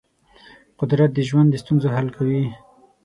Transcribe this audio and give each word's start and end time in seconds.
قدرت 0.79 1.09
د 1.13 1.19
ژوند 1.29 1.47
د 1.51 1.55
ستونزو 1.63 1.87
حل 1.95 2.07
کوي. 2.17 2.43